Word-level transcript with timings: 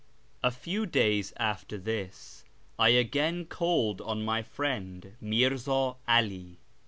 A 0.41 0.49
few 0.49 0.87
days 0.87 1.31
after 1.37 1.77
this 1.77 2.43
I 2.79 2.89
again 2.89 3.45
called 3.45 4.01
on 4.01 4.25
my 4.25 4.41
friend 4.41 5.13
Mirza 5.21 5.69
'All. 5.71 5.97